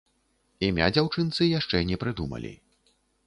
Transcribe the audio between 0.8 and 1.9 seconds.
дзяўчынцы яшчэ